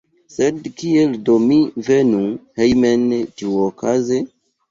Sed 0.35 0.69
kiel 0.77 1.11
do 1.27 1.33
mi 1.43 1.57
venu 1.89 2.21
hejmen 2.61 3.03
tiuokaze? 3.43 4.19